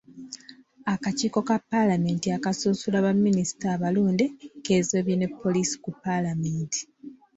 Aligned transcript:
Akakiiko 0.93 1.39
ka 1.47 1.57
Paalamenti 1.71 2.27
akasunsula 2.37 2.97
baminisita 3.05 3.65
abalonde 3.75 4.25
keezoobye 4.63 5.15
ne 5.17 5.27
poliisi 5.39 5.75
ku 5.83 5.89
paalamenti. 6.03 6.81